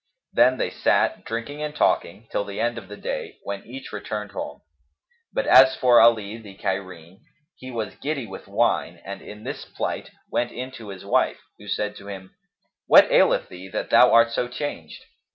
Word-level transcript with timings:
Then 0.33 0.57
they 0.57 0.71
sat, 0.71 1.25
drinking 1.25 1.61
and 1.61 1.75
talking, 1.75 2.27
till 2.31 2.43
the 2.43 2.59
end 2.59 2.79
of 2.79 2.87
the 2.87 2.97
day, 2.97 3.37
when 3.43 3.63
each 3.67 3.91
returned 3.93 4.31
home. 4.31 4.61
But 5.31 5.45
as 5.45 5.75
for 5.75 6.01
Ali, 6.01 6.37
the 6.39 6.55
Cairene, 6.57 7.19
he 7.55 7.69
was 7.69 7.93
giddy 7.97 8.25
with 8.25 8.47
wine 8.47 8.99
and 9.05 9.21
in 9.21 9.43
this 9.43 9.63
plight 9.63 10.09
went 10.31 10.51
in 10.51 10.71
to 10.71 10.87
his 10.89 11.05
wife, 11.05 11.41
who 11.59 11.67
said 11.67 11.95
to 11.97 12.07
him, 12.07 12.33
"What 12.87 13.11
aileth 13.11 13.49
thee 13.49 13.67
that 13.69 13.91
thou 13.91 14.11
art 14.11 14.31
so 14.31 14.47
changed?" 14.47 15.03